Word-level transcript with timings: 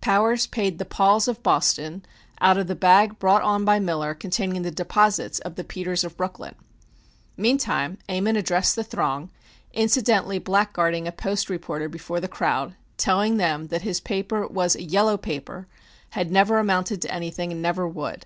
Powers 0.00 0.46
paid 0.46 0.78
the 0.78 0.86
"Pauls," 0.86 1.28
of 1.28 1.42
Boston, 1.42 2.02
out 2.40 2.56
of 2.56 2.66
the 2.66 2.74
bag 2.74 3.18
brought 3.18 3.42
on 3.42 3.66
by 3.66 3.78
Miller 3.78 4.14
containing 4.14 4.62
the 4.62 4.70
deposits 4.70 5.38
of 5.40 5.54
the 5.56 5.64
"Peters," 5.64 6.02
of 6.02 6.16
Brooklyn. 6.16 6.54
Meantime, 7.36 7.98
Ammon 8.08 8.36
addressed 8.36 8.74
the 8.74 8.84
throng, 8.84 9.28
incidentally 9.74 10.40
blackguarding 10.40 11.06
a 11.06 11.12
Post 11.12 11.50
reporter 11.50 11.90
before 11.90 12.20
the 12.20 12.26
crowd, 12.26 12.74
telling 12.96 13.36
them 13.36 13.66
that 13.66 13.82
his 13.82 14.00
paper 14.00 14.46
was 14.46 14.74
a 14.74 14.82
"yellow 14.82 15.18
paper, 15.18 15.66
had 16.12 16.30
never 16.32 16.58
amounted 16.58 17.02
to 17.02 17.12
anything, 17.14 17.52
and 17.52 17.60
never 17.60 17.86
would." 17.86 18.24